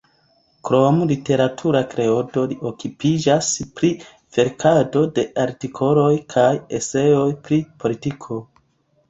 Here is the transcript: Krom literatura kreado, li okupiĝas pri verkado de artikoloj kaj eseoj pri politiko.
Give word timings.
Krom 0.67 0.95
literatura 1.09 1.81
kreado, 1.91 2.45
li 2.53 2.57
okupiĝas 2.69 3.51
pri 3.81 3.91
verkado 4.39 5.05
de 5.19 5.27
artikoloj 5.45 6.09
kaj 6.37 6.49
eseoj 6.81 7.29
pri 7.47 7.63
politiko. 7.85 8.43